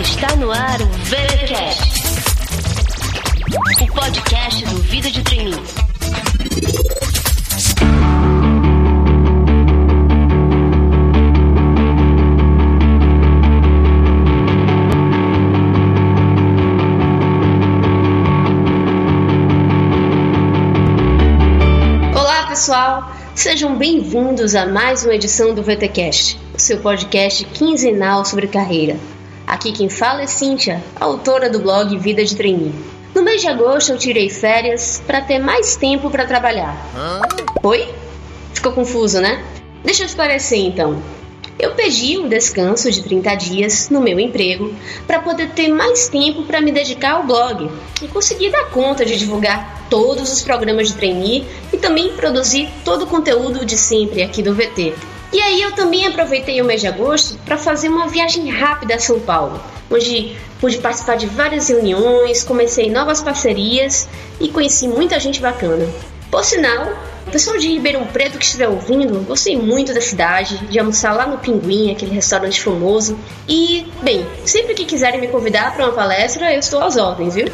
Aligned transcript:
Está 0.00 0.36
no 0.36 0.52
ar 0.52 0.80
o 0.82 0.86
VeraCast, 0.86 1.82
o 3.80 3.86
podcast 3.92 4.64
do 4.66 4.82
Vida 4.82 5.10
de 5.10 5.22
Treininho. 5.22 5.64
Sejam 23.38 23.76
bem-vindos 23.76 24.56
a 24.56 24.66
mais 24.66 25.04
uma 25.04 25.14
edição 25.14 25.54
do 25.54 25.62
VTcast, 25.62 26.36
o 26.52 26.60
seu 26.60 26.80
podcast 26.80 27.44
quinzenal 27.44 28.24
sobre 28.24 28.48
carreira. 28.48 28.96
Aqui 29.46 29.70
quem 29.70 29.88
fala 29.88 30.22
é 30.22 30.26
Cíntia, 30.26 30.82
autora 30.98 31.48
do 31.48 31.60
blog 31.60 31.96
Vida 31.98 32.24
de 32.24 32.34
Trainee. 32.34 32.74
No 33.14 33.22
mês 33.22 33.40
de 33.40 33.46
agosto 33.46 33.92
eu 33.92 33.96
tirei 33.96 34.28
férias 34.28 35.00
para 35.06 35.20
ter 35.20 35.38
mais 35.38 35.76
tempo 35.76 36.10
para 36.10 36.26
trabalhar. 36.26 36.76
Oi? 37.62 37.94
Ficou 38.52 38.72
confuso, 38.72 39.20
né? 39.20 39.40
Deixa 39.84 40.02
eu 40.02 40.06
esclarecer 40.06 40.58
então. 40.58 41.00
Eu 41.58 41.72
pedi 41.72 42.16
um 42.16 42.28
descanso 42.28 42.88
de 42.88 43.02
30 43.02 43.34
dias 43.34 43.90
no 43.90 44.00
meu 44.00 44.20
emprego 44.20 44.72
para 45.08 45.18
poder 45.18 45.50
ter 45.50 45.66
mais 45.66 46.08
tempo 46.08 46.44
para 46.44 46.60
me 46.60 46.70
dedicar 46.70 47.14
ao 47.14 47.26
blog 47.26 47.68
e 48.00 48.06
conseguir 48.06 48.50
dar 48.50 48.70
conta 48.70 49.04
de 49.04 49.18
divulgar 49.18 49.88
todos 49.90 50.32
os 50.32 50.42
programas 50.42 50.86
de 50.86 50.94
trainee 50.94 51.44
e 51.72 51.76
também 51.76 52.12
produzir 52.12 52.68
todo 52.84 53.02
o 53.02 53.06
conteúdo 53.08 53.66
de 53.66 53.76
sempre 53.76 54.22
aqui 54.22 54.40
do 54.40 54.54
VT. 54.54 54.94
E 55.32 55.40
aí 55.42 55.60
eu 55.60 55.72
também 55.72 56.06
aproveitei 56.06 56.62
o 56.62 56.64
mês 56.64 56.80
de 56.80 56.86
agosto 56.86 57.36
para 57.44 57.58
fazer 57.58 57.88
uma 57.88 58.06
viagem 58.06 58.48
rápida 58.48 58.94
a 58.94 58.98
São 59.00 59.18
Paulo, 59.18 59.60
onde 59.90 60.36
pude 60.60 60.78
participar 60.78 61.16
de 61.16 61.26
várias 61.26 61.68
reuniões, 61.68 62.44
comecei 62.44 62.88
novas 62.88 63.20
parcerias 63.20 64.08
e 64.40 64.48
conheci 64.48 64.86
muita 64.86 65.18
gente 65.18 65.40
bacana. 65.40 65.88
Por 66.30 66.44
sinal, 66.44 66.92
pessoal 67.28 67.58
de 67.58 67.68
Ribeirão 67.68 68.06
Preto 68.06 68.38
que 68.38 68.44
estiver 68.44 68.68
ouvindo, 68.68 69.24
gostei 69.26 69.56
muito 69.56 69.94
da 69.94 70.00
cidade, 70.00 70.58
de 70.66 70.78
almoçar 70.78 71.12
lá 71.12 71.26
no 71.26 71.38
Pinguim, 71.38 71.92
aquele 71.92 72.12
restaurante 72.12 72.60
famoso. 72.60 73.18
E, 73.48 73.86
bem, 74.02 74.26
sempre 74.44 74.74
que 74.74 74.84
quiserem 74.84 75.20
me 75.20 75.28
convidar 75.28 75.74
para 75.74 75.86
uma 75.86 75.94
palestra, 75.94 76.52
eu 76.52 76.58
estou 76.58 76.80
às 76.80 76.96
ordens, 76.96 77.34
viu? 77.34 77.46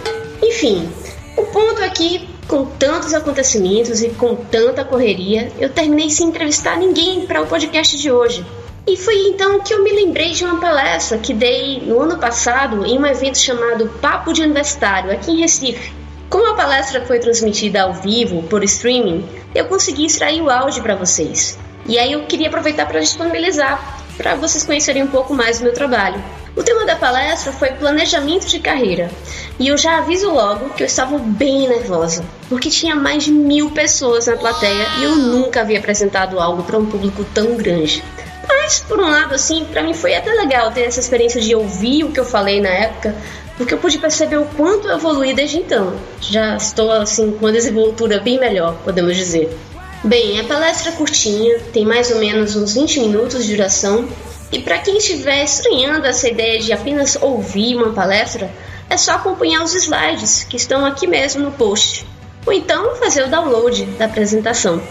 Enfim, 0.42 0.88
o 1.36 1.44
ponto 1.44 1.82
é 1.82 1.88
que, 1.88 2.28
com 2.46 2.64
tantos 2.64 3.14
acontecimentos 3.14 4.02
e 4.02 4.10
com 4.10 4.34
tanta 4.36 4.84
correria, 4.84 5.50
eu 5.58 5.70
terminei 5.70 6.10
sem 6.10 6.28
entrevistar 6.28 6.78
ninguém 6.78 7.26
para 7.26 7.42
o 7.42 7.46
podcast 7.46 7.96
de 7.96 8.10
hoje. 8.10 8.44
E 8.86 8.96
foi 8.96 9.28
então 9.28 9.60
que 9.60 9.72
eu 9.72 9.82
me 9.82 9.90
lembrei 9.92 10.32
de 10.32 10.44
uma 10.44 10.60
palestra 10.60 11.16
que 11.16 11.32
dei 11.32 11.80
no 11.80 12.00
ano 12.02 12.18
passado 12.18 12.84
em 12.84 12.98
um 12.98 13.06
evento 13.06 13.38
chamado 13.38 13.88
Papo 14.00 14.32
de 14.32 14.42
Universitário, 14.42 15.10
aqui 15.10 15.30
em 15.30 15.40
Recife. 15.40 16.03
Como 16.28 16.50
a 16.50 16.54
palestra 16.54 17.04
foi 17.04 17.18
transmitida 17.18 17.82
ao 17.82 17.92
vivo 17.92 18.42
por 18.44 18.64
streaming, 18.64 19.24
eu 19.54 19.66
consegui 19.66 20.06
extrair 20.06 20.40
o 20.42 20.50
áudio 20.50 20.82
para 20.82 20.96
vocês. 20.96 21.58
E 21.86 21.98
aí 21.98 22.12
eu 22.12 22.24
queria 22.26 22.48
aproveitar 22.48 22.86
para 22.86 23.00
disponibilizar, 23.00 24.02
para 24.16 24.34
vocês 24.34 24.64
conhecerem 24.64 25.02
um 25.02 25.08
pouco 25.08 25.34
mais 25.34 25.58
do 25.58 25.64
meu 25.64 25.74
trabalho. 25.74 26.22
O 26.56 26.62
tema 26.62 26.86
da 26.86 26.94
palestra 26.94 27.52
foi 27.52 27.70
planejamento 27.72 28.46
de 28.46 28.60
carreira, 28.60 29.10
e 29.58 29.68
eu 29.68 29.76
já 29.76 29.98
aviso 29.98 30.30
logo 30.30 30.70
que 30.70 30.82
eu 30.82 30.86
estava 30.86 31.18
bem 31.18 31.68
nervosa, 31.68 32.24
porque 32.48 32.70
tinha 32.70 32.94
mais 32.94 33.24
de 33.24 33.32
mil 33.32 33.72
pessoas 33.72 34.26
na 34.26 34.36
plateia 34.36 34.86
e 34.98 35.04
eu 35.04 35.16
nunca 35.16 35.60
havia 35.60 35.80
apresentado 35.80 36.38
algo 36.38 36.62
para 36.62 36.78
um 36.78 36.86
público 36.86 37.24
tão 37.34 37.56
grande. 37.56 38.02
Mas, 38.46 38.80
por 38.80 39.00
um 39.00 39.10
lado, 39.10 39.34
assim, 39.34 39.64
para 39.64 39.82
mim 39.82 39.94
foi 39.94 40.14
até 40.14 40.32
legal 40.32 40.70
ter 40.70 40.82
essa 40.82 41.00
experiência 41.00 41.40
de 41.40 41.54
ouvir 41.54 42.04
o 42.04 42.12
que 42.12 42.20
eu 42.20 42.24
falei 42.24 42.60
na 42.60 42.70
época, 42.70 43.14
porque 43.56 43.74
eu 43.74 43.78
pude 43.78 43.98
perceber 43.98 44.36
o 44.36 44.46
quanto 44.46 44.88
eu 44.88 44.96
evolui 44.96 45.32
desde 45.32 45.58
então. 45.58 45.94
Já 46.20 46.56
estou, 46.56 46.90
assim, 46.90 47.32
com 47.32 47.46
uma 47.46 47.52
desenvoltura 47.52 48.18
bem 48.20 48.38
melhor, 48.38 48.76
podemos 48.84 49.16
dizer. 49.16 49.56
Bem, 50.02 50.38
a 50.38 50.44
palestra 50.44 50.90
é 50.90 50.92
curtinha, 50.92 51.60
tem 51.72 51.84
mais 51.84 52.10
ou 52.10 52.18
menos 52.18 52.56
uns 52.56 52.74
20 52.74 53.00
minutos 53.00 53.46
de 53.46 53.56
duração, 53.56 54.06
e 54.52 54.58
para 54.60 54.78
quem 54.78 54.98
estiver 54.98 55.42
estranhando 55.42 56.06
essa 56.06 56.28
ideia 56.28 56.60
de 56.60 56.72
apenas 56.72 57.16
ouvir 57.20 57.74
uma 57.76 57.92
palestra, 57.92 58.50
é 58.90 58.96
só 58.96 59.12
acompanhar 59.12 59.62
os 59.62 59.74
slides 59.74 60.44
que 60.44 60.56
estão 60.56 60.84
aqui 60.84 61.06
mesmo 61.06 61.42
no 61.42 61.52
post, 61.52 62.06
ou 62.44 62.52
então 62.52 62.96
fazer 62.96 63.24
o 63.24 63.30
download 63.30 63.84
da 63.98 64.04
apresentação. 64.04 64.82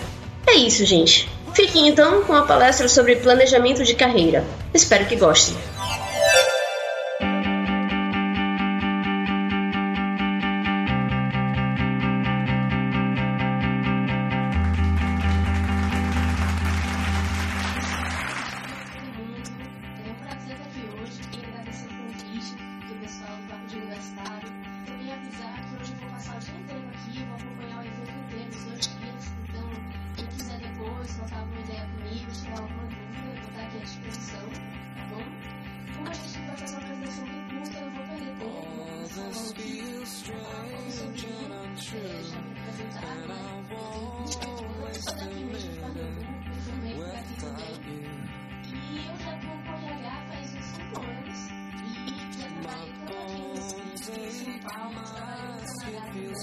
É 0.47 0.55
isso, 0.55 0.83
gente. 0.83 1.29
Fiquem 1.53 1.87
então 1.87 2.23
com 2.23 2.33
a 2.33 2.41
palestra 2.41 2.89
sobre 2.89 3.17
planejamento 3.17 3.83
de 3.83 3.93
carreira. 3.93 4.43
Espero 4.73 5.05
que 5.05 5.15
gostem. 5.15 5.55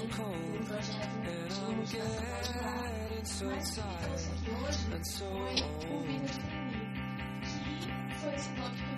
Canadá 0.01 0.17
também, 0.17 0.51
num 0.51 0.65
projeto 0.65 1.21
de 1.21 1.77
multinacional 1.77 2.43
de 2.43 2.59
lá. 2.59 2.91
Mas 3.11 3.41
o 3.41 3.53
que 3.53 3.61
me 3.61 3.99
trouxe 4.01 4.31
aqui 4.31 4.51
hoje 4.51 4.79
foi 4.89 5.29
o 5.91 6.01
Vida 6.01 6.27
de 6.27 6.39
Trainee, 6.39 6.89
que 8.09 8.15
foi 8.21 8.35
esse 8.35 8.49
blog 8.51 8.91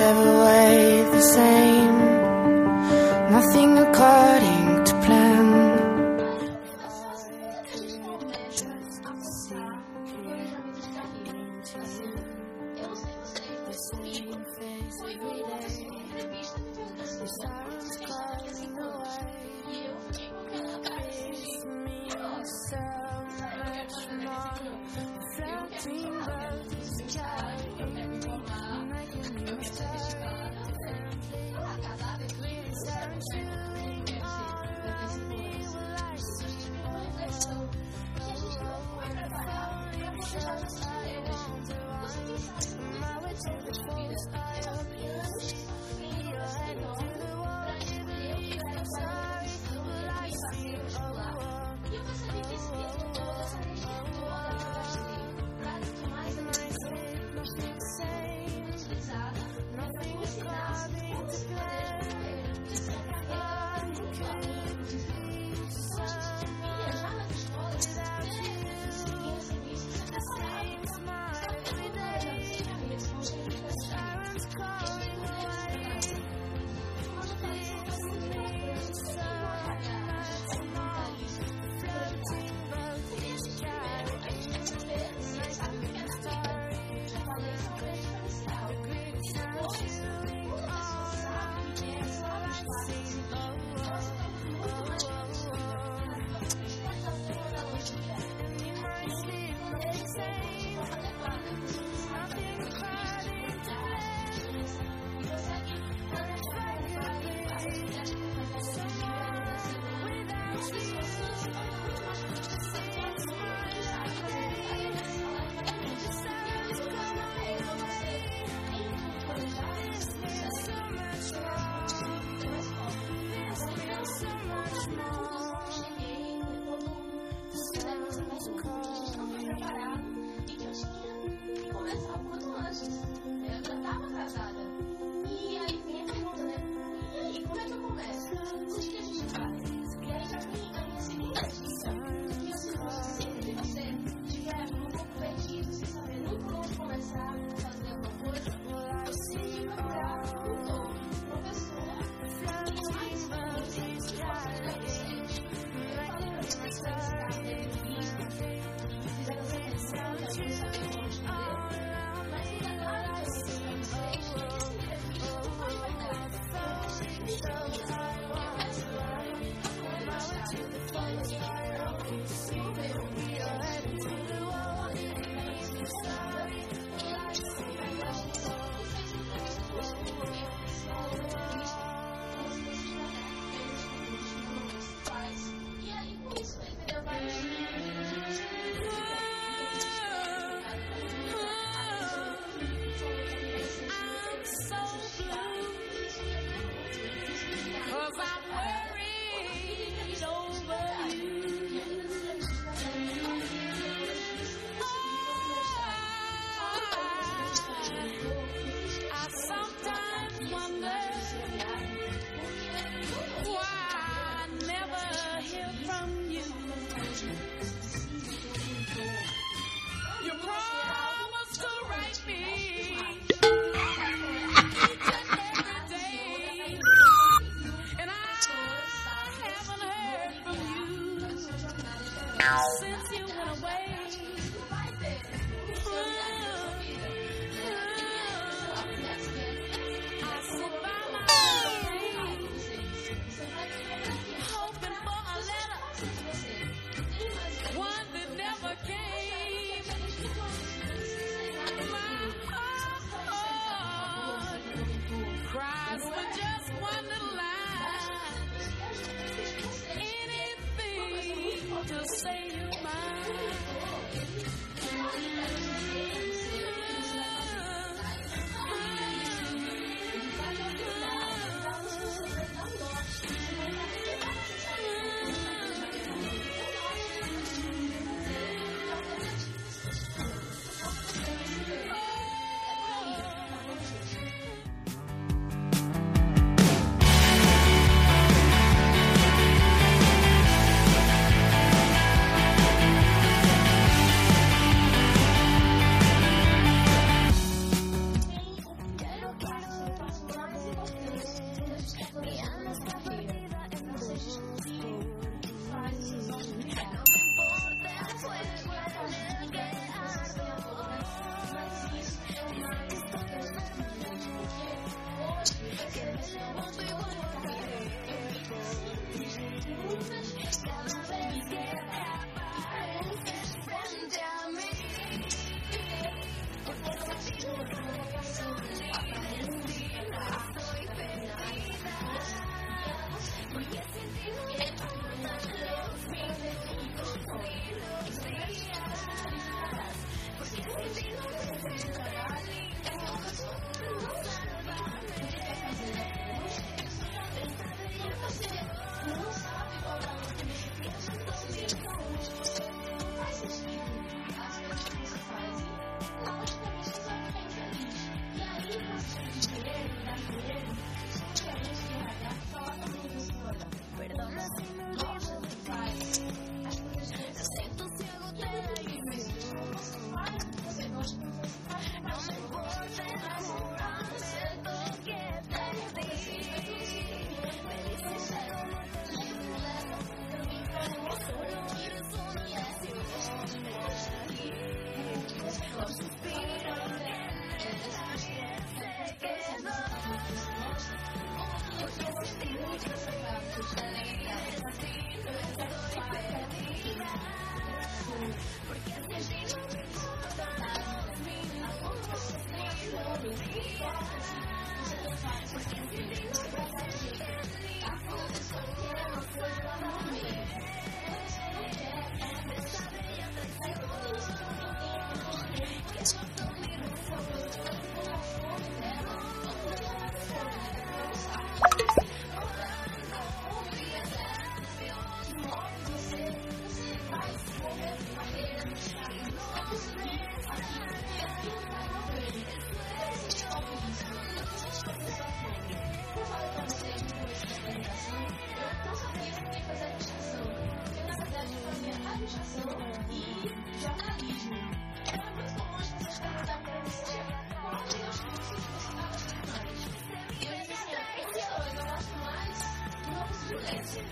Whatever 0.00 0.44
way 0.46 1.02
the 1.12 1.20
same, 1.20 1.98
nothing 3.30 3.76
according 3.76 4.84
to 4.86 4.92
plan. 5.04 5.69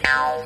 Ow. 0.06 0.44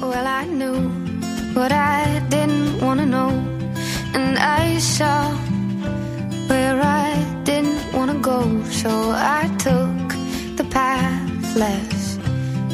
Well, 0.00 0.26
I 0.26 0.44
knew 0.46 0.88
what 1.54 1.72
I 1.72 2.24
didn't 2.28 2.80
want 2.80 3.00
to 3.00 3.06
know, 3.06 3.30
and 4.14 4.38
I 4.38 4.78
saw 4.78 5.34
where 6.48 6.80
I 6.80 7.42
didn't 7.44 7.92
want 7.92 8.12
to 8.12 8.18
go, 8.18 8.62
so 8.64 8.90
I 8.90 9.48
took 9.58 10.08
the 10.56 10.66
path 10.70 11.56
less 11.56 12.18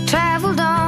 traveled 0.07 0.61
on. 0.61 0.84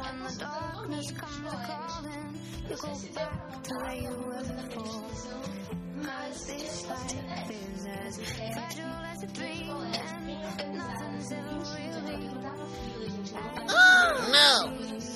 when 0.00 0.16
the 0.24 0.32
darkness 0.38 1.10
comes 1.12 1.52
calling, 1.66 2.38
you 2.68 2.76
go 2.76 2.92
back 3.14 3.62
to 3.62 3.74
where 3.76 3.94
you 3.94 4.10
were 4.10 4.42
before. 4.42 5.10
Cause 6.02 6.46
this 6.46 6.86
life 6.88 7.50
is 7.50 7.86
as 7.86 8.20
fragile 8.20 9.04
as 9.12 9.22
a 9.22 9.26
dream, 9.28 9.70
and 10.58 10.74
nothing's 10.74 11.32
ever 11.32 11.58
really. 11.76 12.28
no! 14.32 15.15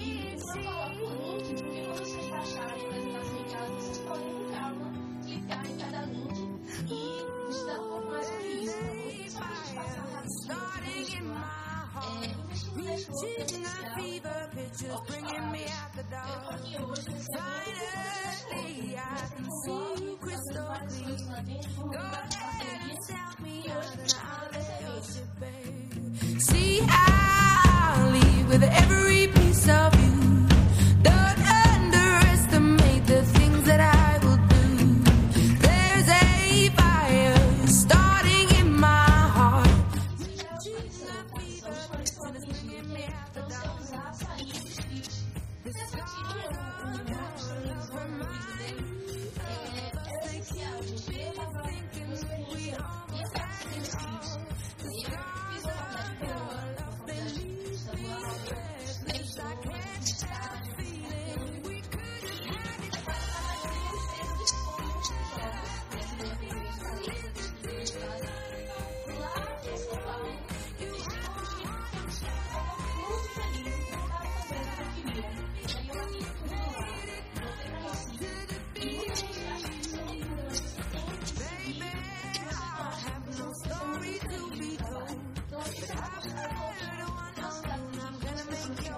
Think 88.73 88.89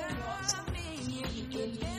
of 0.00 0.72
me, 0.72 1.24
you 1.34 1.46
can 1.50 1.93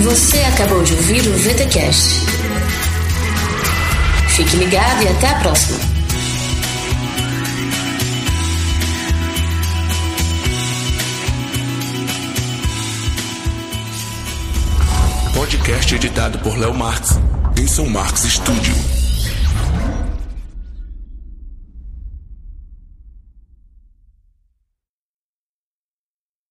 Você 0.00 0.40
acabou 0.40 0.82
de 0.82 0.92
ouvir 0.92 1.26
o 1.26 1.32
VTCast. 1.38 2.26
Fique 4.28 4.56
ligado 4.56 5.02
e 5.02 5.08
até 5.08 5.28
a 5.28 5.34
próxima. 5.36 5.78
Podcast 15.34 15.94
editado 15.94 16.38
por 16.40 16.58
Léo 16.58 16.74
Marques, 16.74 17.18
em 17.60 17.66
São 17.66 17.86
Marcos 17.86 18.22
Studio. 18.22 18.99